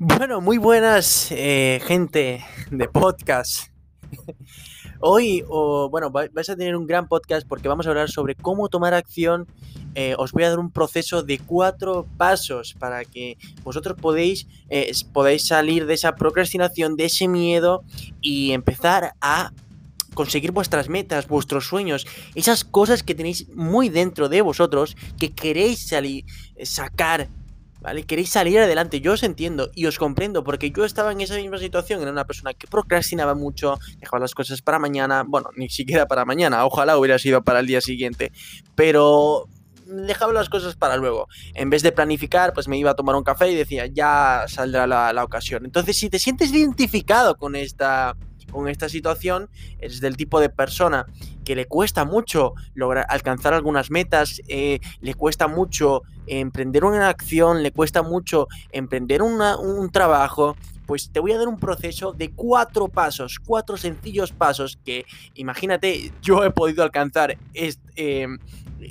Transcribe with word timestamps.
Bueno, 0.00 0.40
muy 0.40 0.58
buenas, 0.58 1.28
eh, 1.30 1.80
gente 1.84 2.44
de 2.72 2.88
podcast. 2.88 3.68
Hoy, 4.98 5.44
o 5.48 5.88
bueno, 5.88 6.10
vais 6.10 6.50
a 6.50 6.56
tener 6.56 6.74
un 6.74 6.84
gran 6.88 7.06
podcast 7.06 7.46
porque 7.46 7.68
vamos 7.68 7.86
a 7.86 7.90
hablar 7.90 8.10
sobre 8.10 8.34
cómo 8.34 8.68
tomar 8.68 8.92
acción. 8.92 9.46
Eh, 9.94 10.16
os 10.18 10.32
voy 10.32 10.42
a 10.42 10.50
dar 10.50 10.58
un 10.58 10.72
proceso 10.72 11.22
de 11.22 11.38
cuatro 11.38 12.08
pasos 12.16 12.74
para 12.74 13.04
que 13.04 13.38
vosotros 13.62 13.96
podéis, 14.00 14.48
eh, 14.68 14.90
podéis 15.12 15.46
salir 15.46 15.86
de 15.86 15.94
esa 15.94 16.16
procrastinación, 16.16 16.96
de 16.96 17.04
ese 17.04 17.28
miedo 17.28 17.84
y 18.20 18.50
empezar 18.50 19.12
a 19.20 19.52
conseguir 20.12 20.50
vuestras 20.50 20.88
metas, 20.88 21.28
vuestros 21.28 21.68
sueños, 21.68 22.04
esas 22.34 22.64
cosas 22.64 23.04
que 23.04 23.14
tenéis 23.14 23.48
muy 23.54 23.90
dentro 23.90 24.28
de 24.28 24.42
vosotros 24.42 24.96
que 25.20 25.32
queréis 25.32 25.86
salir, 25.86 26.24
sacar 26.64 27.28
¿vale? 27.84 28.04
Queréis 28.04 28.30
salir 28.30 28.58
adelante, 28.58 29.02
yo 29.02 29.12
os 29.12 29.22
entiendo 29.22 29.70
y 29.74 29.84
os 29.84 29.98
comprendo, 29.98 30.42
porque 30.42 30.70
yo 30.70 30.86
estaba 30.86 31.12
en 31.12 31.20
esa 31.20 31.36
misma 31.36 31.58
situación, 31.58 32.00
era 32.00 32.10
una 32.10 32.24
persona 32.24 32.54
que 32.54 32.66
procrastinaba 32.66 33.34
mucho, 33.34 33.78
dejaba 33.98 34.20
las 34.20 34.34
cosas 34.34 34.62
para 34.62 34.78
mañana, 34.78 35.22
bueno, 35.26 35.50
ni 35.54 35.68
siquiera 35.68 36.06
para 36.06 36.24
mañana, 36.24 36.64
ojalá 36.64 36.96
hubiera 36.96 37.18
sido 37.18 37.44
para 37.44 37.60
el 37.60 37.66
día 37.66 37.82
siguiente, 37.82 38.32
pero 38.74 39.48
dejaba 39.84 40.32
las 40.32 40.48
cosas 40.48 40.76
para 40.76 40.96
luego. 40.96 41.28
En 41.52 41.68
vez 41.68 41.82
de 41.82 41.92
planificar, 41.92 42.54
pues 42.54 42.68
me 42.68 42.78
iba 42.78 42.92
a 42.92 42.94
tomar 42.94 43.16
un 43.16 43.22
café 43.22 43.50
y 43.50 43.54
decía, 43.54 43.84
ya 43.84 44.46
saldrá 44.48 44.86
la, 44.86 45.12
la 45.12 45.22
ocasión. 45.22 45.66
Entonces, 45.66 45.98
si 45.98 46.08
te 46.08 46.18
sientes 46.18 46.52
identificado 46.54 47.36
con 47.36 47.54
esta 47.54 48.16
con 48.54 48.68
esta 48.68 48.88
situación, 48.88 49.50
es 49.80 50.00
del 50.00 50.16
tipo 50.16 50.38
de 50.38 50.48
persona 50.48 51.06
que 51.44 51.56
le 51.56 51.66
cuesta 51.66 52.04
mucho 52.04 52.54
lograr 52.74 53.04
alcanzar 53.08 53.52
algunas 53.52 53.90
metas, 53.90 54.40
eh, 54.46 54.78
le 55.00 55.14
cuesta 55.14 55.48
mucho 55.48 56.02
emprender 56.28 56.84
una 56.84 57.08
acción, 57.08 57.64
le 57.64 57.72
cuesta 57.72 58.02
mucho 58.02 58.46
emprender 58.70 59.22
un 59.22 59.90
trabajo, 59.90 60.56
pues 60.86 61.10
te 61.10 61.18
voy 61.18 61.32
a 61.32 61.38
dar 61.38 61.48
un 61.48 61.58
proceso 61.58 62.12
de 62.12 62.30
cuatro 62.30 62.88
pasos, 62.88 63.40
cuatro 63.44 63.76
sencillos 63.76 64.30
pasos 64.30 64.78
que, 64.84 65.04
imagínate, 65.34 66.12
yo 66.22 66.44
he 66.44 66.50
podido 66.50 66.84
alcanzar 66.84 67.36
eh, 67.54 68.26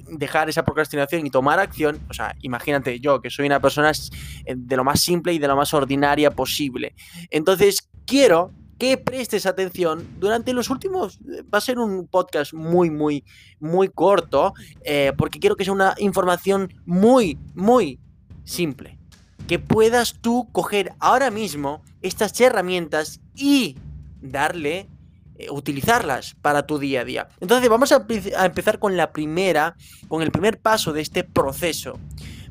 dejar 0.09 0.49
esa 0.49 0.63
procrastinación 0.65 1.25
y 1.25 1.29
tomar 1.29 1.59
acción, 1.59 1.99
o 2.09 2.13
sea, 2.13 2.35
imagínate 2.41 2.99
yo 2.99 3.21
que 3.21 3.29
soy 3.29 3.45
una 3.45 3.61
persona 3.61 3.91
eh, 3.91 4.55
de 4.57 4.75
lo 4.75 4.83
más 4.83 4.99
simple 4.99 5.33
y 5.33 5.39
de 5.39 5.47
lo 5.47 5.55
más 5.55 5.73
ordinaria 5.73 6.31
posible. 6.31 6.93
Entonces, 7.29 7.89
quiero 8.05 8.51
que 8.83 8.97
prestes 8.97 9.45
atención 9.45 10.05
durante 10.19 10.51
los 10.51 10.69
últimos. 10.69 11.17
Va 11.23 11.59
a 11.59 11.61
ser 11.61 11.79
un 11.79 12.05
podcast 12.05 12.51
muy, 12.51 12.89
muy, 12.89 13.23
muy 13.61 13.87
corto, 13.87 14.53
eh, 14.83 15.13
porque 15.17 15.39
quiero 15.39 15.55
que 15.55 15.63
sea 15.63 15.71
una 15.71 15.95
información 15.99 16.73
muy, 16.85 17.37
muy 17.55 17.97
simple. 18.43 18.99
Que 19.47 19.57
puedas 19.57 20.15
tú 20.19 20.49
coger 20.51 20.91
ahora 20.99 21.31
mismo 21.31 21.81
estas 22.01 22.37
herramientas 22.41 23.21
y 23.33 23.77
darle, 24.19 24.89
eh, 25.37 25.49
utilizarlas 25.49 26.35
para 26.41 26.67
tu 26.67 26.77
día 26.77 27.01
a 27.01 27.05
día. 27.05 27.29
Entonces 27.39 27.69
vamos 27.69 27.93
a, 27.93 28.05
a 28.37 28.45
empezar 28.45 28.79
con 28.79 28.97
la 28.97 29.13
primera, 29.13 29.77
con 30.09 30.21
el 30.21 30.29
primer 30.29 30.59
paso 30.59 30.91
de 30.91 30.99
este 30.99 31.23
proceso. 31.23 31.97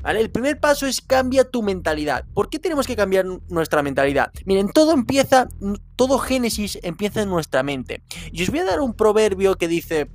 El 0.05 0.29
primer 0.29 0.59
paso 0.59 0.85
es 0.85 1.01
cambia 1.01 1.49
tu 1.49 1.63
mentalidad. 1.63 2.25
¿Por 2.33 2.49
qué 2.49 2.59
tenemos 2.59 2.87
que 2.87 2.95
cambiar 2.95 3.25
nuestra 3.49 3.81
mentalidad? 3.81 4.31
Miren, 4.45 4.69
todo 4.71 4.91
empieza, 4.91 5.47
todo 5.95 6.19
Génesis 6.19 6.77
empieza 6.83 7.21
en 7.21 7.29
nuestra 7.29 7.63
mente. 7.63 8.03
Y 8.31 8.43
os 8.43 8.49
voy 8.49 8.59
a 8.59 8.65
dar 8.65 8.81
un 8.81 8.93
proverbio 8.93 9.55
que 9.55 9.67
dice, 9.67 10.11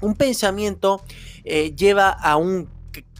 un 0.00 0.14
pensamiento 0.14 1.02
eh, 1.44 1.74
lleva 1.74 2.10
a 2.10 2.36
un 2.36 2.68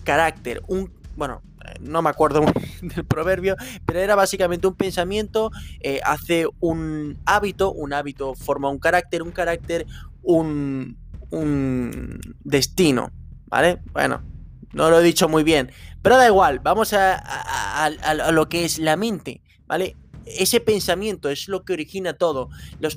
carácter, 0.05 0.63
un, 0.69 0.93
bueno, 1.17 1.43
no 1.81 2.01
me 2.01 2.11
acuerdo 2.11 2.45
del 2.83 3.05
proverbio, 3.05 3.57
pero 3.85 3.99
era 3.99 4.15
básicamente 4.15 4.67
un 4.67 4.75
pensamiento 4.75 5.51
eh, 5.81 6.01
hace 6.05 6.47
un 6.61 7.19
hábito, 7.25 7.73
un 7.73 7.93
hábito 7.93 8.35
forma 8.35 8.69
un 8.69 8.79
carácter, 8.79 9.23
un 9.23 9.33
carácter, 9.33 9.87
un 10.23 10.97
destino, 12.45 13.11
¿vale? 13.47 13.81
Bueno, 13.93 14.23
no 14.73 14.91
lo 14.91 15.01
he 15.01 15.03
dicho 15.03 15.29
muy 15.29 15.45
bien. 15.45 15.71
Pero 16.03 16.17
da 16.17 16.27
igual, 16.27 16.59
vamos 16.59 16.93
a, 16.93 17.91
lo 18.33 18.49
que 18.49 18.65
es 18.65 18.79
la 18.79 18.97
mente, 18.97 19.43
¿vale? 19.67 19.97
Ese 20.25 20.61
pensamiento 20.61 21.29
es 21.31 21.49
lo 21.49 21.65
que 21.65 21.73
origina 21.73 22.15
todo. 22.15 22.49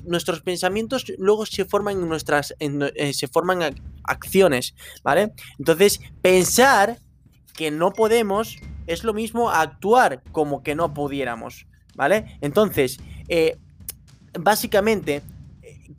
nuestros 0.06 0.42
pensamientos 0.42 1.06
luego 1.18 1.46
se 1.46 1.66
forman 1.66 2.02
en 2.02 2.10
nuestras. 2.10 2.56
Eh, 2.60 3.14
se 3.14 3.28
forman 3.28 3.76
acciones, 4.04 4.76
¿vale? 5.04 5.34
Entonces, 5.58 6.00
pensar 6.22 7.00
que 7.56 7.72
no 7.72 7.92
podemos 7.94 8.58
es 8.88 9.04
lo 9.04 9.14
mismo 9.14 9.50
a 9.50 9.62
actuar 9.62 10.22
como 10.32 10.62
que 10.62 10.76
no 10.76 10.94
pudiéramos, 10.94 11.68
¿vale? 11.96 12.38
Entonces, 12.42 13.00
eh, 13.28 13.58
básicamente, 14.40 15.24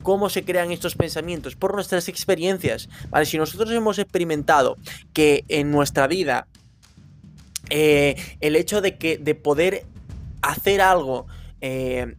cómo 0.01 0.29
se 0.29 0.43
crean 0.43 0.71
estos 0.71 0.95
pensamientos, 0.95 1.55
por 1.55 1.73
nuestras 1.73 2.07
experiencias. 2.07 2.89
Si 3.25 3.37
nosotros 3.37 3.71
hemos 3.71 3.99
experimentado 3.99 4.77
que 5.13 5.43
en 5.47 5.71
nuestra 5.71 6.07
vida 6.07 6.47
eh, 7.69 8.15
el 8.39 8.55
hecho 8.55 8.81
de 8.81 8.97
que 8.97 9.17
de 9.17 9.35
poder 9.35 9.85
hacer 10.41 10.81
algo 10.81 11.27
eh, 11.59 12.15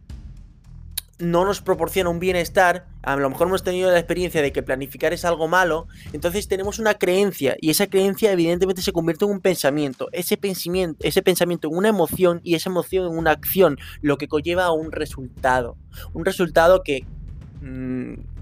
no 1.19 1.43
nos 1.43 1.61
proporciona 1.61 2.09
un 2.09 2.19
bienestar, 2.19 2.85
a 3.01 3.17
lo 3.17 3.29
mejor 3.29 3.47
hemos 3.47 3.63
tenido 3.63 3.91
la 3.91 3.99
experiencia 3.99 4.41
de 4.41 4.53
que 4.53 4.63
planificar 4.63 5.11
es 5.11 5.25
algo 5.25 5.49
malo, 5.49 5.87
entonces 6.13 6.47
tenemos 6.47 6.79
una 6.79 6.93
creencia 6.93 7.57
y 7.59 7.71
esa 7.71 7.87
creencia 7.87 8.31
evidentemente 8.31 8.81
se 8.81 8.93
convierte 8.93 9.25
en 9.25 9.31
un 9.31 9.41
pensamiento, 9.41 10.07
ese 10.13 10.37
pensamiento, 10.37 10.97
ese 11.05 11.21
pensamiento 11.21 11.67
en 11.67 11.75
una 11.75 11.89
emoción 11.89 12.39
y 12.43 12.55
esa 12.55 12.69
emoción 12.69 13.11
en 13.11 13.17
una 13.17 13.31
acción, 13.31 13.77
lo 14.01 14.17
que 14.17 14.29
conlleva 14.29 14.65
a 14.65 14.71
un 14.71 14.93
resultado, 14.93 15.77
un 16.13 16.23
resultado 16.23 16.83
que 16.83 17.05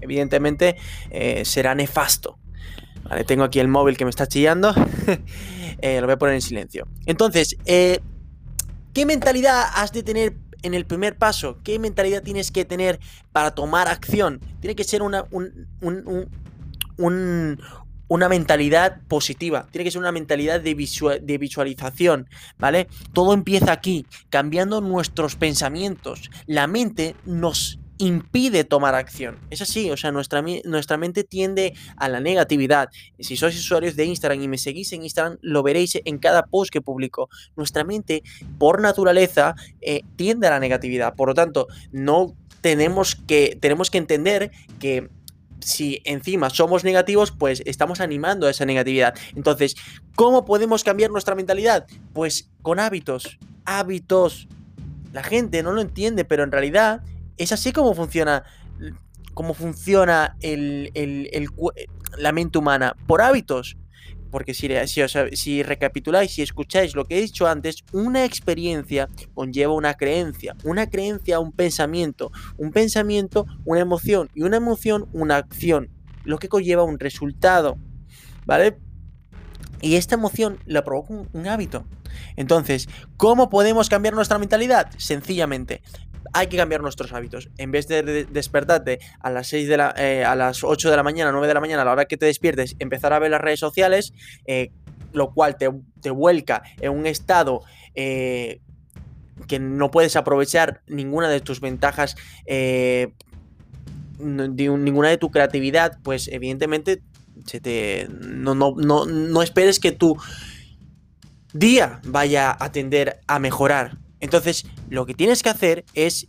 evidentemente 0.00 0.76
eh, 1.10 1.44
será 1.44 1.74
nefasto. 1.74 2.38
tengo 3.26 3.44
aquí 3.44 3.60
el 3.60 3.68
móvil 3.68 3.96
que 3.96 4.04
me 4.04 4.10
está 4.10 4.26
chillando. 4.26 4.74
Eh, 5.80 6.00
lo 6.00 6.08
voy 6.08 6.14
a 6.14 6.18
poner 6.18 6.34
en 6.34 6.42
silencio. 6.42 6.88
Entonces, 7.06 7.56
eh, 7.64 8.00
¿qué 8.94 9.06
mentalidad 9.06 9.62
has 9.76 9.92
de 9.92 10.02
tener 10.02 10.34
en 10.62 10.74
el 10.74 10.86
primer 10.86 11.16
paso? 11.16 11.60
¿Qué 11.62 11.78
mentalidad 11.78 12.24
tienes 12.24 12.50
que 12.50 12.64
tener 12.64 12.98
para 13.30 13.52
tomar 13.52 13.86
acción? 13.86 14.40
Tiene 14.60 14.74
que 14.74 14.82
ser 14.82 15.02
una, 15.02 15.24
una 18.08 18.28
mentalidad 18.28 19.00
positiva, 19.06 19.68
tiene 19.70 19.84
que 19.84 19.90
ser 19.92 20.00
una 20.00 20.10
mentalidad 20.10 20.60
de, 20.60 20.74
de, 21.22 21.38
visualización, 21.38 22.28
¿vale? 22.58 22.88
Todo 23.12 23.34
empieza 23.34 23.70
aquí, 23.70 24.06
cambiando 24.30 24.80
nuestros 24.80 25.36
pensamientos. 25.36 26.30
La 26.46 26.66
mente 26.66 27.14
nos 27.24 27.78
impide 27.98 28.64
tomar 28.64 28.94
acción. 28.94 29.38
Es 29.50 29.60
así, 29.60 29.90
o 29.90 29.96
sea, 29.96 30.12
nuestra, 30.12 30.42
nuestra 30.64 30.96
mente 30.96 31.24
tiende 31.24 31.74
a 31.96 32.08
la 32.08 32.20
negatividad. 32.20 32.88
Si 33.18 33.36
sois 33.36 33.58
usuarios 33.58 33.96
de 33.96 34.04
Instagram 34.04 34.40
y 34.42 34.48
me 34.48 34.58
seguís 34.58 34.92
en 34.92 35.02
Instagram, 35.02 35.38
lo 35.42 35.62
veréis 35.62 35.98
en 36.04 36.18
cada 36.18 36.46
post 36.46 36.72
que 36.72 36.80
publico. 36.80 37.28
Nuestra 37.56 37.84
mente, 37.84 38.22
por 38.58 38.80
naturaleza, 38.80 39.54
eh, 39.80 40.02
tiende 40.16 40.46
a 40.46 40.50
la 40.50 40.60
negatividad. 40.60 41.14
Por 41.14 41.28
lo 41.28 41.34
tanto, 41.34 41.66
no 41.92 42.34
tenemos 42.60 43.16
que, 43.16 43.58
tenemos 43.60 43.90
que 43.90 43.98
entender 43.98 44.50
que 44.78 45.08
si 45.60 46.00
encima 46.04 46.50
somos 46.50 46.84
negativos, 46.84 47.32
pues 47.32 47.62
estamos 47.66 48.00
animando 48.00 48.46
a 48.46 48.50
esa 48.50 48.64
negatividad. 48.64 49.14
Entonces, 49.34 49.74
¿cómo 50.14 50.44
podemos 50.44 50.84
cambiar 50.84 51.10
nuestra 51.10 51.34
mentalidad? 51.34 51.86
Pues 52.12 52.50
con 52.62 52.78
hábitos. 52.78 53.38
Hábitos. 53.64 54.48
La 55.12 55.22
gente 55.22 55.62
no 55.62 55.72
lo 55.72 55.80
entiende, 55.80 56.24
pero 56.24 56.44
en 56.44 56.52
realidad 56.52 57.02
es 57.38 57.52
así 57.52 57.72
como 57.72 57.94
funciona, 57.94 58.44
cómo 59.34 59.54
funciona 59.54 60.36
la 62.16 62.32
mente 62.32 62.58
humana, 62.58 62.96
por 63.06 63.22
hábitos. 63.22 63.76
Porque 64.30 64.52
si, 64.52 64.68
si, 64.86 65.00
si, 65.32 65.62
recapituláis, 65.62 66.32
si 66.32 66.42
escucháis 66.42 66.94
lo 66.94 67.06
que 67.06 67.16
he 67.16 67.22
dicho 67.22 67.46
antes, 67.46 67.82
una 67.92 68.26
experiencia 68.26 69.08
conlleva 69.32 69.72
una 69.72 69.94
creencia, 69.94 70.54
una 70.64 70.90
creencia, 70.90 71.40
un 71.40 71.50
pensamiento, 71.50 72.30
un 72.58 72.70
pensamiento, 72.70 73.46
una 73.64 73.80
emoción 73.80 74.28
y 74.34 74.42
una 74.42 74.58
emoción, 74.58 75.08
una 75.14 75.36
acción, 75.36 75.88
lo 76.24 76.38
que 76.38 76.50
conlleva 76.50 76.82
un 76.82 76.98
resultado, 76.98 77.78
¿vale? 78.44 78.76
Y 79.80 79.94
esta 79.94 80.16
emoción 80.16 80.58
la 80.66 80.84
provoca 80.84 81.14
un 81.32 81.46
hábito. 81.46 81.86
Entonces, 82.36 82.88
¿cómo 83.16 83.48
podemos 83.48 83.88
cambiar 83.88 84.14
nuestra 84.14 84.38
mentalidad? 84.38 84.90
Sencillamente, 84.96 85.82
hay 86.32 86.46
que 86.48 86.56
cambiar 86.56 86.80
nuestros 86.80 87.12
hábitos. 87.12 87.50
En 87.58 87.70
vez 87.70 87.88
de 87.88 88.24
despertarte 88.24 88.98
a 89.20 89.30
las 89.30 89.48
6 89.48 89.68
de 89.68 89.76
la, 89.76 89.94
eh, 89.96 90.24
a 90.24 90.34
las 90.34 90.64
8 90.64 90.90
de 90.90 90.96
la 90.96 91.02
mañana, 91.02 91.32
9 91.32 91.46
de 91.46 91.54
la 91.54 91.60
mañana, 91.60 91.82
a 91.82 91.84
la 91.84 91.92
hora 91.92 92.04
que 92.06 92.16
te 92.16 92.26
despiertes, 92.26 92.76
empezar 92.78 93.12
a 93.12 93.18
ver 93.18 93.30
las 93.30 93.40
redes 93.40 93.60
sociales, 93.60 94.12
eh, 94.46 94.70
lo 95.12 95.32
cual 95.32 95.56
te, 95.56 95.68
vuelca 96.10 96.62
en 96.80 96.92
un 96.92 97.06
estado 97.06 97.62
eh, 97.94 98.60
que 99.46 99.58
no 99.58 99.90
puedes 99.90 100.16
aprovechar 100.16 100.82
ninguna 100.86 101.28
de 101.28 101.40
tus 101.40 101.60
ventajas, 101.60 102.16
de 102.46 103.12
ninguna 104.18 105.08
de 105.08 105.18
tu 105.18 105.30
creatividad, 105.30 105.98
pues 106.02 106.28
evidentemente 106.28 107.02
te, 107.62 108.08
no, 108.10 108.54
no, 108.54 108.74
no 109.06 109.42
esperes 109.42 109.78
que 109.78 109.92
tu 109.92 110.16
día 111.52 112.00
vaya 112.04 112.56
a 112.58 112.72
tender 112.72 113.20
a 113.26 113.38
mejorar 113.38 113.96
Entonces, 114.20 114.66
lo 114.88 115.06
que 115.06 115.14
tienes 115.14 115.42
que 115.42 115.50
hacer 115.50 115.84
es 115.94 116.26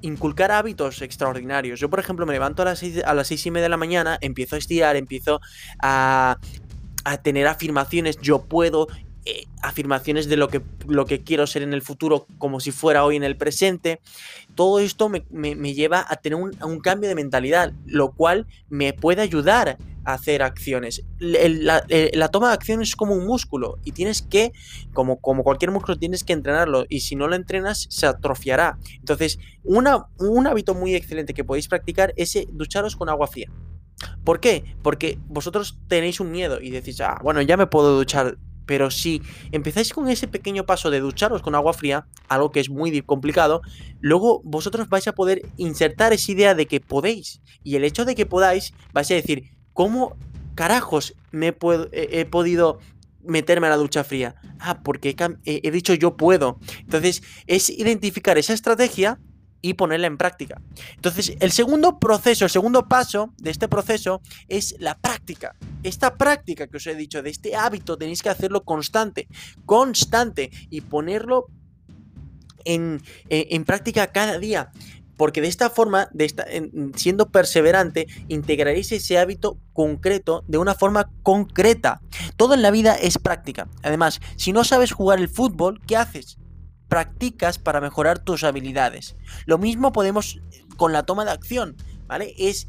inculcar 0.00 0.52
hábitos 0.52 1.02
extraordinarios. 1.02 1.80
Yo, 1.80 1.90
por 1.90 2.00
ejemplo, 2.00 2.26
me 2.26 2.32
levanto 2.32 2.62
a 2.62 2.66
las, 2.66 2.78
seis, 2.78 3.02
a 3.04 3.14
las 3.14 3.28
seis 3.28 3.44
y 3.46 3.50
media 3.50 3.64
de 3.64 3.70
la 3.70 3.76
mañana, 3.76 4.18
empiezo 4.20 4.56
a 4.56 4.58
estirar, 4.58 4.96
empiezo 4.96 5.40
a, 5.82 6.38
a 7.04 7.22
tener 7.22 7.46
afirmaciones, 7.46 8.18
yo 8.20 8.44
puedo, 8.44 8.86
eh, 9.30 9.44
afirmaciones 9.62 10.26
de 10.30 10.38
lo 10.38 10.48
que, 10.48 10.62
lo 10.86 11.04
que 11.04 11.22
quiero 11.22 11.46
ser 11.46 11.60
en 11.60 11.74
el 11.74 11.82
futuro 11.82 12.26
como 12.38 12.60
si 12.60 12.70
fuera 12.70 13.04
hoy 13.04 13.16
en 13.16 13.24
el 13.24 13.36
presente. 13.36 14.00
Todo 14.54 14.78
esto 14.78 15.10
me, 15.10 15.26
me, 15.30 15.74
lleva 15.74 16.06
a 16.08 16.16
tener 16.16 16.38
un, 16.38 16.56
un, 16.64 16.80
cambio 16.80 17.10
de 17.10 17.14
mentalidad, 17.14 17.74
lo 17.84 18.12
cual 18.12 18.46
me 18.70 18.94
puede 18.94 19.20
ayudar 19.20 19.76
a 20.06 20.14
hacer 20.14 20.42
acciones. 20.42 21.04
La, 21.18 22.28
toma 22.30 22.48
de 22.48 22.54
acción 22.54 22.80
es 22.80 22.96
como 22.96 23.12
un 23.12 23.26
músculo 23.26 23.76
y 23.84 23.92
tienes 23.92 24.22
que, 24.22 24.52
como, 24.94 25.20
como 25.20 25.44
cualquier 25.44 25.72
músculo, 25.72 25.98
tienes 25.98 26.24
que 26.24 26.32
entrenarlo 26.32 26.86
y 26.88 27.00
si 27.00 27.14
no 27.14 27.28
lo 27.28 27.36
entrenas 27.36 27.86
se 27.90 28.06
atrofiará. 28.06 28.78
Entonces, 28.94 29.38
una, 29.62 30.06
un 30.18 30.46
hábito 30.46 30.74
muy 30.74 30.94
excelente 30.94 31.34
que 31.34 31.44
podéis 31.44 31.68
practicar 31.68 32.14
es 32.16 32.34
eh, 32.34 32.48
ducharos 32.50 32.96
con 32.96 33.10
agua 33.10 33.26
fría. 33.26 33.50
¿Por 34.24 34.40
qué? 34.40 34.64
Porque 34.82 35.18
vosotros 35.28 35.78
tenéis 35.86 36.18
un 36.18 36.30
miedo 36.30 36.62
y 36.62 36.70
decís, 36.70 36.98
ah, 37.02 37.18
bueno, 37.22 37.42
ya 37.42 37.58
me 37.58 37.66
puedo 37.66 37.94
duchar 37.94 38.38
pero 38.68 38.90
si 38.90 39.22
empezáis 39.50 39.94
con 39.94 40.08
ese 40.10 40.28
pequeño 40.28 40.66
paso 40.66 40.90
de 40.90 41.00
ducharos 41.00 41.40
con 41.40 41.54
agua 41.54 41.72
fría, 41.72 42.06
algo 42.28 42.52
que 42.52 42.60
es 42.60 42.68
muy 42.68 43.00
complicado, 43.00 43.62
luego 44.00 44.42
vosotros 44.44 44.90
vais 44.90 45.08
a 45.08 45.14
poder 45.14 45.40
insertar 45.56 46.12
esa 46.12 46.30
idea 46.30 46.54
de 46.54 46.66
que 46.66 46.78
podéis. 46.78 47.40
Y 47.64 47.76
el 47.76 47.84
hecho 47.84 48.04
de 48.04 48.14
que 48.14 48.26
podáis, 48.26 48.74
vais 48.92 49.10
a 49.10 49.14
decir, 49.14 49.52
¿cómo 49.72 50.16
carajos 50.54 51.14
me 51.30 51.54
puedo, 51.54 51.88
he, 51.92 52.26
podido 52.26 52.78
meterme 53.22 53.68
a 53.68 53.70
la 53.70 53.76
ducha 53.76 54.04
fría? 54.04 54.34
Ah, 54.60 54.82
porque 54.82 55.16
he, 55.44 55.60
he 55.64 55.70
dicho 55.70 55.94
yo 55.94 56.18
puedo. 56.18 56.58
Entonces, 56.80 57.22
es 57.46 57.70
identificar 57.70 58.36
esa 58.36 58.52
estrategia 58.52 59.18
y 59.60 59.74
ponerla 59.74 60.06
en 60.06 60.16
práctica. 60.16 60.60
Entonces, 60.94 61.36
el 61.40 61.52
segundo 61.52 61.98
proceso, 61.98 62.44
el 62.44 62.50
segundo 62.50 62.88
paso 62.88 63.32
de 63.38 63.50
este 63.50 63.68
proceso 63.68 64.20
es 64.48 64.76
la 64.78 64.96
práctica. 64.96 65.54
Esta 65.82 66.16
práctica 66.16 66.66
que 66.66 66.76
os 66.76 66.86
he 66.86 66.94
dicho, 66.94 67.22
de 67.22 67.30
este 67.30 67.56
hábito, 67.56 67.96
tenéis 67.96 68.22
que 68.22 68.28
hacerlo 68.28 68.64
constante, 68.64 69.28
constante 69.66 70.50
y 70.70 70.80
ponerlo 70.82 71.46
en, 72.64 73.02
en, 73.28 73.64
práctica 73.64 74.08
cada 74.08 74.38
día. 74.38 74.70
Porque 75.16 75.40
de 75.40 75.48
esta 75.48 75.68
forma, 75.68 76.08
de 76.12 76.24
esta, 76.24 76.44
en, 76.48 76.92
siendo 76.94 77.30
perseverante, 77.30 78.06
integraréis 78.28 78.92
ese 78.92 79.18
hábito 79.18 79.58
concreto 79.72 80.44
de 80.46 80.58
una 80.58 80.74
forma 80.76 81.10
concreta. 81.24 82.00
Todo 82.36 82.54
en 82.54 82.62
la 82.62 82.70
vida 82.70 82.94
es 82.94 83.18
práctica. 83.18 83.66
Además, 83.82 84.20
si 84.36 84.52
no 84.52 84.62
sabes 84.62 84.92
jugar 84.92 85.18
el 85.18 85.28
fútbol, 85.28 85.80
¿qué 85.86 85.96
haces? 85.96 86.38
Practicas 86.88 87.58
para 87.58 87.80
mejorar 87.80 88.18
tus 88.18 88.44
habilidades. 88.44 89.16
Lo 89.46 89.58
mismo 89.58 89.92
podemos 89.92 90.40
con 90.76 90.92
la 90.92 91.04
toma 91.04 91.24
de 91.24 91.32
acción, 91.32 91.76
¿vale? 92.06 92.34
Es 92.38 92.66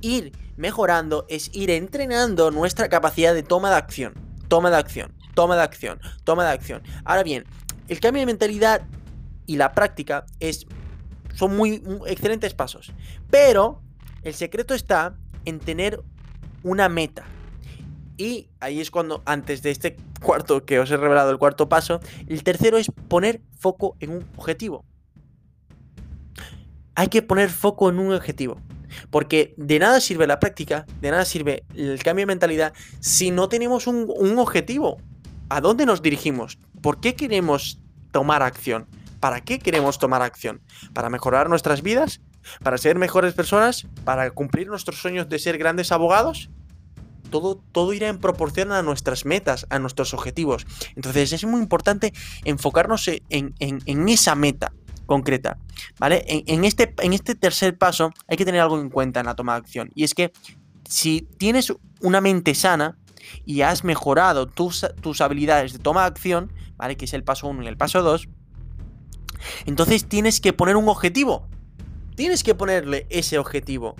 ir 0.00 0.32
mejorando, 0.56 1.26
es 1.28 1.50
ir 1.52 1.70
entrenando 1.70 2.50
nuestra 2.50 2.88
capacidad 2.88 3.34
de 3.34 3.42
toma 3.42 3.70
de 3.70 3.76
acción. 3.76 4.14
Toma 4.48 4.70
de 4.70 4.76
acción, 4.76 5.14
toma 5.34 5.56
de 5.56 5.62
acción, 5.62 6.00
toma 6.22 6.44
de 6.44 6.50
acción. 6.50 6.82
Ahora 7.04 7.22
bien, 7.22 7.44
el 7.88 7.98
cambio 8.00 8.20
de 8.20 8.26
mentalidad 8.26 8.82
y 9.46 9.56
la 9.56 9.72
práctica 9.72 10.26
es, 10.38 10.66
son 11.34 11.56
muy, 11.56 11.80
muy 11.80 12.10
excelentes 12.10 12.54
pasos. 12.54 12.92
Pero 13.30 13.82
el 14.22 14.34
secreto 14.34 14.74
está 14.74 15.16
en 15.44 15.60
tener 15.60 16.02
una 16.62 16.88
meta. 16.88 17.24
Y 18.16 18.48
ahí 18.60 18.80
es 18.80 18.90
cuando, 18.90 19.22
antes 19.26 19.62
de 19.62 19.70
este 19.70 19.96
cuarto 20.22 20.64
que 20.64 20.78
os 20.78 20.90
he 20.90 20.96
revelado, 20.96 21.30
el 21.30 21.38
cuarto 21.38 21.68
paso, 21.68 22.00
el 22.28 22.44
tercero 22.44 22.78
es 22.78 22.90
poner 23.08 23.40
foco 23.58 23.96
en 24.00 24.10
un 24.10 24.24
objetivo. 24.36 24.84
Hay 26.94 27.08
que 27.08 27.22
poner 27.22 27.50
foco 27.50 27.88
en 27.88 27.98
un 27.98 28.14
objetivo. 28.14 28.60
Porque 29.10 29.54
de 29.56 29.80
nada 29.80 30.00
sirve 30.00 30.28
la 30.28 30.38
práctica, 30.38 30.86
de 31.00 31.10
nada 31.10 31.24
sirve 31.24 31.64
el 31.74 32.00
cambio 32.04 32.22
de 32.22 32.26
mentalidad 32.26 32.72
si 33.00 33.32
no 33.32 33.48
tenemos 33.48 33.88
un, 33.88 34.06
un 34.16 34.38
objetivo. 34.38 34.98
¿A 35.48 35.60
dónde 35.60 35.84
nos 35.84 36.00
dirigimos? 36.00 36.58
¿Por 36.80 37.00
qué 37.00 37.16
queremos 37.16 37.80
tomar 38.12 38.42
acción? 38.42 38.86
¿Para 39.18 39.40
qué 39.40 39.58
queremos 39.58 39.98
tomar 39.98 40.22
acción? 40.22 40.60
¿Para 40.92 41.10
mejorar 41.10 41.48
nuestras 41.48 41.82
vidas? 41.82 42.20
¿Para 42.62 42.78
ser 42.78 42.96
mejores 42.96 43.34
personas? 43.34 43.86
¿Para 44.04 44.30
cumplir 44.30 44.68
nuestros 44.68 45.00
sueños 45.00 45.28
de 45.28 45.38
ser 45.40 45.58
grandes 45.58 45.90
abogados? 45.90 46.50
Todo, 47.30 47.60
todo 47.72 47.92
irá 47.92 48.08
en 48.08 48.18
proporción 48.18 48.72
a 48.72 48.82
nuestras 48.82 49.24
metas, 49.24 49.66
a 49.70 49.78
nuestros 49.78 50.14
objetivos. 50.14 50.66
Entonces 50.96 51.32
es 51.32 51.44
muy 51.44 51.60
importante 51.60 52.12
enfocarnos 52.44 53.08
en, 53.08 53.54
en, 53.58 54.08
esa 54.08 54.34
meta 54.34 54.72
concreta, 55.06 55.58
¿vale? 55.98 56.24
En, 56.26 56.44
en, 56.46 56.64
este, 56.64 56.94
en 57.02 57.12
este 57.12 57.34
tercer 57.34 57.76
paso 57.76 58.10
hay 58.28 58.36
que 58.36 58.44
tener 58.44 58.60
algo 58.60 58.80
en 58.80 58.90
cuenta 58.90 59.20
en 59.20 59.26
la 59.26 59.34
toma 59.34 59.54
de 59.54 59.58
acción. 59.58 59.90
Y 59.94 60.04
es 60.04 60.14
que 60.14 60.32
si 60.88 61.28
tienes 61.38 61.72
una 62.00 62.20
mente 62.20 62.54
sana 62.54 62.96
y 63.44 63.62
has 63.62 63.84
mejorado 63.84 64.46
tus, 64.46 64.86
tus 65.00 65.20
habilidades 65.20 65.72
de 65.72 65.78
toma 65.78 66.02
de 66.02 66.08
acción, 66.08 66.52
¿vale? 66.76 66.96
Que 66.96 67.06
es 67.06 67.14
el 67.14 67.24
paso 67.24 67.48
1 67.48 67.62
y 67.62 67.66
el 67.66 67.76
paso 67.76 68.02
2, 68.02 68.28
entonces 69.66 70.06
tienes 70.06 70.40
que 70.40 70.52
poner 70.52 70.76
un 70.76 70.88
objetivo. 70.88 71.48
Tienes 72.16 72.44
que 72.44 72.54
ponerle 72.54 73.06
ese 73.10 73.38
objetivo 73.38 73.96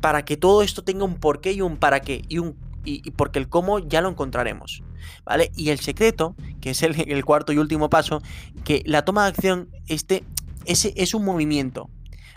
para 0.00 0.24
que 0.24 0.36
todo 0.36 0.62
esto 0.62 0.84
tenga 0.84 1.04
un 1.04 1.16
porqué 1.16 1.52
y 1.52 1.60
un 1.60 1.76
para 1.76 2.00
qué 2.00 2.22
y 2.28 2.38
un 2.38 2.56
y, 2.84 3.10
porque 3.10 3.40
el 3.40 3.48
cómo 3.48 3.80
ya 3.80 4.00
lo 4.00 4.08
encontraremos, 4.08 4.82
¿vale? 5.24 5.50
Y 5.56 5.70
el 5.70 5.80
secreto, 5.80 6.36
que 6.60 6.70
es 6.70 6.82
el, 6.82 6.94
el 7.10 7.24
cuarto 7.24 7.52
y 7.52 7.58
último 7.58 7.90
paso, 7.90 8.22
que 8.64 8.82
la 8.86 9.04
toma 9.04 9.24
de 9.24 9.30
acción 9.30 9.68
este, 9.88 10.22
ese 10.66 10.94
es 10.96 11.12
un 11.12 11.24
movimiento, 11.24 11.90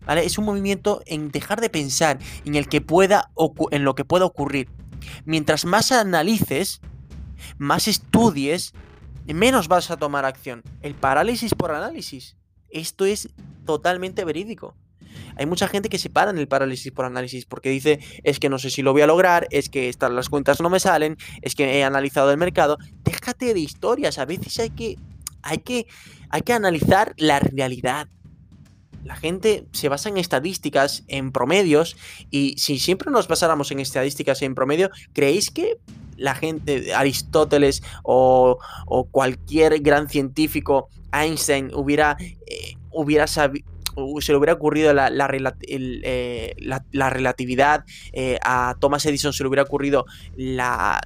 ¿vale? 0.06 0.26
Es 0.26 0.38
un 0.38 0.46
movimiento 0.46 1.02
en 1.06 1.30
dejar 1.30 1.62
de 1.62 1.70
pensar 1.70 2.18
en 2.46 2.56
el 2.56 2.68
que 2.68 2.82
pueda 2.82 3.30
en 3.72 3.84
lo 3.84 3.96
que 3.96 4.06
pueda 4.06 4.26
ocurrir. 4.26 4.70
Mientras 5.26 5.66
más 5.66 5.92
analices, 5.92 6.82
más 7.58 7.88
estudies, 7.88 8.74
menos 9.28 9.68
vas 9.68 9.92
a 9.92 9.98
tomar 9.98 10.26
acción. 10.26 10.64
El 10.82 10.96
parálisis 10.96 11.54
por 11.54 11.72
análisis. 11.72 12.36
Esto 12.70 13.06
es 13.06 13.30
totalmente 13.66 14.26
verídico. 14.26 14.76
Hay 15.40 15.46
mucha 15.46 15.70
gente 15.70 15.88
que 15.88 15.98
se 15.98 16.10
para 16.10 16.32
en 16.32 16.38
el 16.38 16.50
parálisis 16.50 16.92
por 16.92 17.06
análisis 17.06 17.46
porque 17.46 17.70
dice, 17.70 18.00
es 18.24 18.42
que 18.42 18.50
no 18.50 18.60
sé 18.60 18.70
si 18.70 18.82
lo 18.82 18.92
voy 18.92 19.04
a 19.04 19.08
lograr, 19.08 19.48
es 19.52 19.70
que 19.70 19.88
estas 19.88 20.12
las 20.12 20.28
cuentas 20.28 20.60
no 20.60 20.70
me 20.70 20.82
salen, 20.82 21.18
es 21.42 21.56
que 21.56 21.80
he 21.80 21.84
analizado 21.86 22.30
el 22.30 22.38
mercado. 22.38 22.78
Déjate 23.06 23.54
de 23.54 23.60
historias, 23.62 24.20
a 24.20 24.26
veces 24.26 24.60
hay 24.60 24.70
que 24.72 24.98
hay 25.42 25.60
que 25.60 25.88
hay 26.30 26.42
que 26.42 26.52
analizar 26.52 27.14
la 27.16 27.40
realidad. 27.40 28.10
La 29.06 29.16
gente 29.16 29.66
se 29.72 29.88
basa 29.88 30.10
en 30.10 30.18
estadísticas, 30.18 31.06
en 31.08 31.32
promedios, 31.32 31.96
y 32.30 32.56
si 32.58 32.78
siempre 32.78 33.10
nos 33.10 33.30
basáramos 33.30 33.72
en 33.72 33.80
estadísticas 33.80 34.42
y 34.42 34.46
en 34.46 34.56
promedio, 34.56 34.90
¿creéis 35.14 35.52
que 35.52 35.78
la 36.18 36.36
gente, 36.36 36.94
Aristóteles 36.94 37.82
o, 38.04 38.60
cualquier 39.10 39.80
gran 39.80 40.10
científico, 40.10 40.90
Einstein, 41.14 41.72
hubiera, 41.74 42.18
eh, 42.46 42.76
hubiera 42.92 43.26
sabido 43.26 43.79
se 44.20 44.32
le 44.32 44.38
hubiera 44.38 44.54
ocurrido 44.54 44.94
la, 44.94 45.10
la, 45.10 45.30
eh, 45.68 46.56
la, 46.60 46.86
la 46.92 47.10
relatividad, 47.10 47.86
eh, 48.14 48.40
a 48.44 48.76
Thomas 48.80 49.06
Edison 49.06 49.34
se 49.34 49.44
le 49.44 49.50
hubiera 49.50 49.64
ocurrido 49.64 50.06
la, 50.36 51.02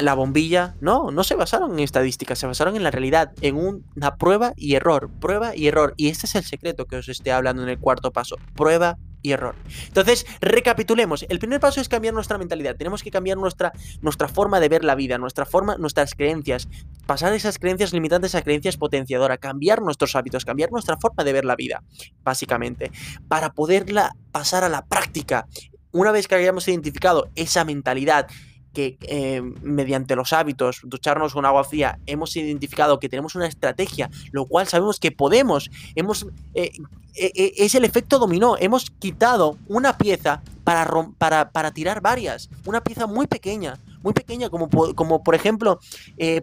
la 0.00 0.14
bombilla. 0.14 0.74
No, 0.80 1.10
no 1.10 1.24
se 1.24 1.34
basaron 1.34 1.72
en 1.72 1.80
estadísticas, 1.80 2.38
se 2.38 2.46
basaron 2.46 2.76
en 2.76 2.82
la 2.82 2.90
realidad, 2.90 3.32
en 3.40 3.56
una 3.56 4.16
prueba 4.16 4.52
y 4.56 4.74
error, 4.74 5.10
prueba 5.20 5.56
y 5.56 5.66
error. 5.66 5.94
Y 5.96 6.08
este 6.08 6.26
es 6.26 6.34
el 6.34 6.44
secreto 6.44 6.86
que 6.86 6.96
os 6.96 7.08
esté 7.08 7.32
hablando 7.32 7.62
en 7.62 7.68
el 7.68 7.78
cuarto 7.78 8.12
paso, 8.12 8.36
prueba 8.54 8.98
y 9.26 9.32
error. 9.32 9.56
Entonces, 9.88 10.24
recapitulemos. 10.40 11.26
El 11.28 11.40
primer 11.40 11.58
paso 11.58 11.80
es 11.80 11.88
cambiar 11.88 12.14
nuestra 12.14 12.38
mentalidad. 12.38 12.76
Tenemos 12.76 13.02
que 13.02 13.10
cambiar 13.10 13.36
nuestra, 13.36 13.72
nuestra 14.00 14.28
forma 14.28 14.60
de 14.60 14.68
ver 14.68 14.84
la 14.84 14.94
vida, 14.94 15.18
nuestra 15.18 15.44
forma, 15.44 15.76
nuestras 15.78 16.14
creencias. 16.14 16.68
Pasar 17.06 17.32
esas 17.32 17.58
creencias 17.58 17.92
limitantes 17.92 18.36
a 18.36 18.42
creencias 18.42 18.76
potenciadoras. 18.76 19.38
Cambiar 19.38 19.82
nuestros 19.82 20.14
hábitos, 20.14 20.44
cambiar 20.44 20.70
nuestra 20.70 20.96
forma 20.96 21.24
de 21.24 21.32
ver 21.32 21.44
la 21.44 21.56
vida, 21.56 21.82
básicamente. 22.22 22.92
Para 23.26 23.52
poderla 23.52 24.14
pasar 24.30 24.62
a 24.62 24.68
la 24.68 24.86
práctica. 24.86 25.48
Una 25.90 26.12
vez 26.12 26.28
que 26.28 26.36
hayamos 26.36 26.68
identificado 26.68 27.30
esa 27.34 27.64
mentalidad, 27.64 28.28
que 28.76 28.98
eh, 29.00 29.40
mediante 29.62 30.14
los 30.16 30.34
hábitos, 30.34 30.80
ducharnos 30.84 31.32
con 31.32 31.46
agua 31.46 31.64
fría, 31.64 31.98
hemos 32.04 32.36
identificado 32.36 33.00
que 33.00 33.08
tenemos 33.08 33.34
una 33.34 33.46
estrategia, 33.46 34.10
lo 34.32 34.44
cual 34.44 34.68
sabemos 34.68 35.00
que 35.00 35.10
podemos, 35.10 35.70
hemos, 35.94 36.26
eh, 36.52 36.72
eh, 37.14 37.54
es 37.56 37.74
el 37.74 37.86
efecto 37.86 38.18
dominó, 38.18 38.56
hemos 38.58 38.90
quitado 38.90 39.56
una 39.66 39.96
pieza 39.96 40.42
para, 40.62 40.86
para, 41.16 41.52
para 41.52 41.70
tirar 41.70 42.02
varias, 42.02 42.50
una 42.66 42.84
pieza 42.84 43.06
muy 43.06 43.26
pequeña, 43.26 43.78
muy 44.02 44.12
pequeña, 44.12 44.50
como, 44.50 44.68
como 44.68 45.22
por 45.22 45.34
ejemplo 45.34 45.80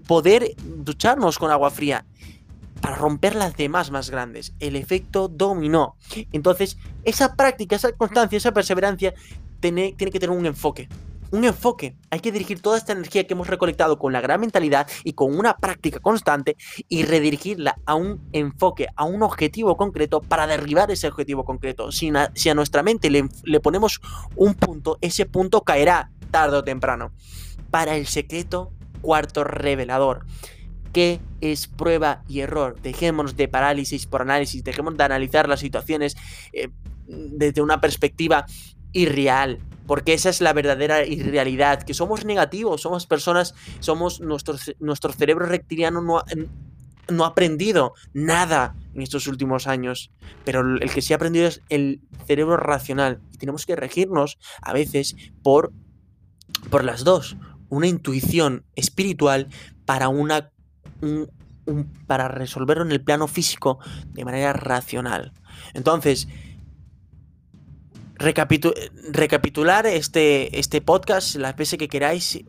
poder 0.08 0.56
ducharnos 0.58 1.38
con 1.38 1.52
agua 1.52 1.70
fría 1.70 2.04
para 2.82 2.96
romper 2.96 3.36
las 3.36 3.56
demás 3.56 3.92
más 3.92 4.10
grandes. 4.10 4.54
El 4.60 4.76
efecto 4.76 5.28
dominó. 5.28 5.98
Entonces, 6.32 6.78
esa 7.04 7.36
práctica, 7.36 7.76
esa 7.76 7.92
constancia, 7.92 8.38
esa 8.38 8.54
perseverancia 8.54 9.14
tiene, 9.60 9.94
tiene 9.96 10.12
que 10.12 10.20
tener 10.20 10.36
un 10.36 10.48
enfoque 10.48 10.90
un 11.34 11.46
enfoque. 11.46 11.98
Hay 12.12 12.20
que 12.20 12.32
dirigir 12.32 12.62
toda 12.62 12.78
esta 12.78 12.94
energía 12.94 13.26
que 13.26 13.34
hemos 13.34 13.48
recolectado 13.48 13.98
con 13.98 14.14
la 14.14 14.22
gran 14.22 14.40
mentalidad 14.40 14.88
y 15.04 15.14
con 15.14 15.36
una 15.36 15.58
práctica 15.58 16.00
constante 16.00 16.56
y 16.88 17.04
redirigirla 17.04 17.80
a 17.88 17.96
un 17.96 18.22
enfoque, 18.34 18.88
a 18.96 19.04
un 19.06 19.24
objetivo 19.24 19.76
concreto 19.76 20.22
para 20.22 20.46
derribar 20.46 20.92
ese 20.92 21.08
objetivo 21.08 21.44
concreto. 21.44 21.92
Si, 21.92 22.10
a, 22.10 22.54
nuestra 22.54 22.84
mente 22.84 23.10
le, 23.10 23.28
le 23.46 23.60
ponemos 23.60 24.00
un 24.36 24.54
punto, 24.54 25.00
ese 25.02 25.26
punto 25.26 25.62
caerá 25.62 26.12
tarde 26.30 26.58
o 26.58 26.64
temprano. 26.64 27.12
Para 27.72 27.98
el 27.98 28.06
secreto 28.06 28.72
cuarto 29.02 29.44
revelador. 29.44 30.28
¿Qué 30.94 31.20
es 31.42 31.66
prueba 31.66 32.24
y 32.28 32.42
error? 32.42 32.80
Dejémonos 32.84 33.36
de 33.36 33.48
parálisis 33.48 34.06
por 34.06 34.22
análisis, 34.22 34.64
dejemos 34.64 34.96
de 34.96 35.04
analizar 35.04 35.50
las 35.50 35.62
situaciones 35.62 36.16
eh, 36.54 36.70
desde 37.08 37.64
una 37.64 37.82
perspectiva 37.82 38.46
irreal, 38.92 39.58
porque 39.86 40.14
esa 40.14 40.30
es 40.30 40.42
la 40.42 40.54
verdadera 40.54 41.06
irrealidad, 41.06 41.84
que 41.84 41.94
somos 41.94 42.26
negativos, 42.26 42.82
somos 42.82 43.06
personas, 43.06 43.54
somos 43.80 44.22
nuestro, 44.22 44.58
cerebro 45.14 45.46
reptiliano 45.46 46.02
no, 46.02 46.24
no 47.10 47.26
ha 47.26 47.28
aprendido 47.28 47.94
nada 48.14 48.76
en 48.94 49.02
estos 49.02 49.28
últimos 49.28 49.68
años, 49.68 50.12
pero 50.46 50.62
el 50.62 50.92
que 50.92 51.02
sí 51.02 51.14
ha 51.14 51.18
aprendido 51.18 51.48
es 51.48 51.62
el 51.70 52.02
cerebro 52.26 52.58
racional 52.58 53.20
y 53.32 53.38
tenemos 53.38 53.66
que 53.66 53.76
regirnos 53.76 54.38
a 54.62 54.74
veces 54.74 55.16
por, 55.42 55.74
por 56.70 56.84
las 56.84 57.04
dos, 57.04 57.38
una 57.70 57.88
intuición 57.88 58.66
espiritual 58.76 59.48
para 59.86 60.10
una 60.10 60.52
para 62.08 62.28
resolverlo 62.28 62.84
en 62.84 62.92
el 62.92 63.02
plano 63.02 63.28
físico 63.28 63.80
de 64.10 64.26
manera 64.26 64.54
racional. 64.54 65.34
Entonces, 65.74 66.28
recapitular 68.24 69.86
este, 69.86 70.60
este 70.60 70.82
podcast, 70.82 71.36
las 71.36 71.56
veces 71.56 71.78
que 71.78 71.88
queráis, 71.88 72.44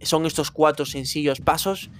son 0.00 0.26
estos 0.26 0.50
cuatro 0.50 0.86
sencillos 0.86 1.40
pasos 1.40 1.90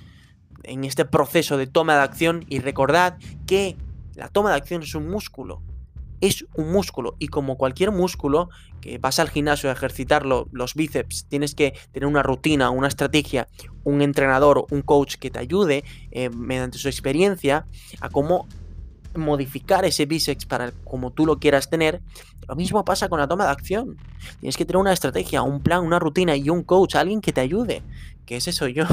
en 0.65 0.85
este 0.85 1.05
proceso 1.05 1.57
de 1.57 1.67
toma 1.67 1.97
de 1.97 2.03
acción. 2.03 2.45
Y 2.49 2.61
recordad 2.61 3.19
que 3.47 3.77
la 4.15 4.29
toma 4.29 4.51
de 4.51 4.57
acción 4.57 4.83
es 4.83 4.95
un 4.95 5.09
músculo 5.09 5.63
es 6.21 6.47
un 6.55 6.73
músculo. 6.73 7.17
Y 7.19 7.29
como 7.29 7.57
cualquier 7.57 7.93
músculo 7.93 8.49
que 8.81 8.99
vas 8.99 9.19
al 9.19 9.31
gimnasio 9.31 9.71
a 9.71 9.73
ejercitarlo, 9.73 10.49
los 10.53 10.75
bíceps, 10.75 11.27
tienes 11.29 11.55
que 11.55 11.75
tener 11.93 12.07
una 12.07 12.23
rutina, 12.23 12.71
una 12.71 12.89
estrategia, 12.89 13.49
un 13.85 14.03
entrenador, 14.03 14.67
un 14.71 14.83
coach 14.83 15.17
que 15.17 15.31
te 15.31 15.39
ayude 15.39 15.85
eh, 16.11 16.31
mediante 16.31 16.79
su 16.79 16.89
experiencia 16.89 17.67
a 18.01 18.09
cómo 18.09 18.49
modificar 19.19 19.85
ese 19.85 20.07
bíceps 20.07 20.47
para 20.47 20.73
como 20.85 21.13
tú 21.13 21.27
lo 21.27 21.39
quieras 21.39 21.69
tener. 21.69 22.01
Lo 22.49 22.57
mismo 22.57 22.85
pasa 22.85 23.09
con 23.09 23.21
la 23.21 23.29
toma 23.29 23.45
de 23.45 23.51
acción. 23.51 23.97
Tienes 24.41 24.57
que 24.57 24.65
tener 24.65 24.79
una 24.79 24.93
estrategia, 24.93 25.43
un 25.43 25.63
plan, 25.63 25.85
una 25.85 25.99
rutina 25.99 26.35
y 26.37 26.49
un 26.49 26.63
coach, 26.63 26.95
alguien 26.95 27.21
que 27.21 27.33
te 27.33 27.41
ayude. 27.41 27.83
Que 28.25 28.37
ese 28.37 28.53
soy 28.53 28.75
yo. 28.75 28.85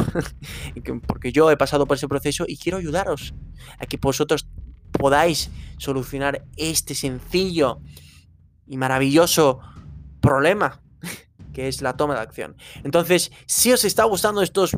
Porque 1.08 1.32
yo 1.32 1.50
he 1.52 1.58
pasado 1.58 1.86
por 1.86 1.98
ese 1.98 2.08
proceso 2.08 2.46
y 2.48 2.58
quiero 2.58 2.78
ayudaros 2.78 3.34
a 3.80 3.86
que 3.86 3.98
vosotros 3.98 4.48
podáis 4.92 5.50
solucionar 5.78 6.46
este 6.58 6.96
sencillo 6.96 7.80
y 8.68 8.78
maravilloso 8.78 9.60
problema 10.22 10.82
que 11.54 11.68
es 11.68 11.82
la 11.82 11.96
toma 11.96 12.16
de 12.16 12.22
acción. 12.22 12.56
Entonces, 12.84 13.32
si 13.46 13.72
os 13.72 13.86
está 13.86 14.04
gustando 14.06 14.42
estos, 14.42 14.76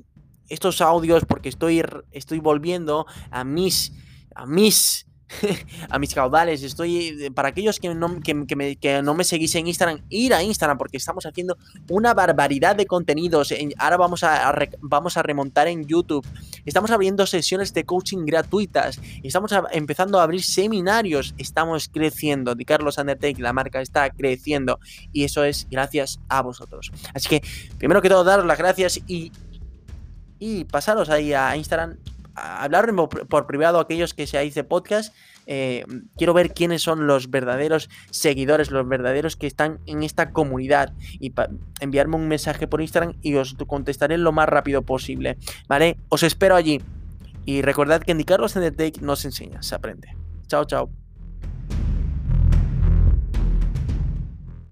estos 0.49 0.81
audios, 0.81 1.25
porque 1.25 1.49
estoy, 1.49 1.83
estoy 2.11 2.39
volviendo 2.39 3.05
a 3.31 3.43
mis, 3.43 3.93
a 4.35 4.45
mis 4.45 5.06
a 5.89 5.99
mis 5.99 6.13
caudales. 6.13 6.63
Estoy, 6.63 7.07
eh, 7.07 7.31
para 7.31 7.49
aquellos 7.49 7.79
que 7.79 7.93
no, 7.93 8.19
que, 8.21 8.33
me, 8.33 8.77
no 9.03 9.13
me 9.13 9.23
seguís 9.23 9.55
en 9.55 9.67
Instagram, 9.67 10.01
ir 10.09 10.33
a 10.33 10.43
Instagram 10.43 10.77
porque 10.77 10.97
estamos 10.97 11.25
haciendo 11.25 11.57
una 11.89 12.13
barbaridad 12.13 12.75
de 12.75 12.85
contenidos. 12.85 13.53
ahora 13.77 13.97
vamos 13.97 14.23
a, 14.23 14.53
vamos 14.81 15.17
a 15.17 15.23
remontar 15.23 15.67
en 15.67 15.85
YouTube. 15.85 16.25
Estamos 16.65 16.91
abriendo 16.91 17.25
sesiones 17.25 17.73
de 17.73 17.85
coaching 17.85 18.25
gratuitas. 18.25 18.99
Estamos 19.23 19.51
empezando 19.71 20.19
a 20.19 20.23
abrir 20.23 20.43
seminarios. 20.43 21.33
Estamos 21.37 21.89
creciendo. 21.89 22.55
Di 22.55 22.65
Carlos 22.65 22.97
Undertake, 22.97 23.39
la 23.39 23.53
marca 23.53 23.81
está 23.81 24.09
creciendo. 24.09 24.79
Y 25.11 25.23
eso 25.23 25.43
es 25.43 25.67
gracias 25.69 26.19
a 26.29 26.41
vosotros. 26.41 26.91
Así 27.13 27.29
que, 27.29 27.41
primero 27.77 28.01
que 28.01 28.09
todo, 28.09 28.23
daros 28.23 28.45
las 28.45 28.57
gracias 28.57 29.01
y, 29.07 29.31
y 30.39 30.63
pasaros 30.65 31.09
ahí 31.09 31.33
a 31.33 31.55
Instagram 31.55 31.97
hablarme 32.37 33.07
por, 33.07 33.47
privado 33.47 33.79
a 33.79 33.81
aquellos 33.81 34.13
que 34.13 34.27
seáis 34.27 34.55
de 34.55 34.63
podcast. 34.63 35.15
Eh, 35.45 35.85
quiero 36.17 36.33
ver 36.33 36.53
quiénes 36.53 36.81
son 36.81 37.07
los 37.07 37.29
verdaderos 37.31 37.89
seguidores, 38.11 38.71
los 38.71 38.87
verdaderos 38.87 39.35
que 39.35 39.47
están 39.47 39.79
en 39.85 40.03
esta 40.03 40.31
comunidad. 40.31 40.93
Y 41.19 41.33
enviarme 41.79 42.15
un 42.15 42.27
mensaje 42.27 42.67
por 42.67 42.81
Instagram 42.81 43.15
y 43.21 43.35
os 43.35 43.55
contestaré 43.67 44.17
lo 44.17 44.31
más 44.31 44.47
rápido 44.47 44.83
posible. 44.83 45.37
¿Vale? 45.67 45.97
Os 46.09 46.23
espero 46.23 46.55
allí. 46.55 46.81
Y 47.45 47.61
recordad 47.61 48.01
que 48.01 48.11
en 48.11 48.19
en 48.19 48.25
the 48.25 48.71
Take 48.71 49.01
no 49.01 49.15
se 49.15 49.29
enseña, 49.29 49.61
se 49.61 49.75
aprende. 49.75 50.15
Chao, 50.47 50.65
chao. 50.65 51.06